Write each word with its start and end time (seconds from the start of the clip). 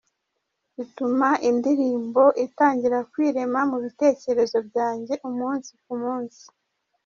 Bituma 0.75 1.29
indirimbo 1.49 2.23
itangira 2.45 2.97
kwirema 3.11 3.59
mu 3.71 3.77
bitekerezo 3.83 4.57
byanjye 4.67 5.13
umunsi 5.29 5.71
ku 5.83 5.93
munsi”. 6.01 6.43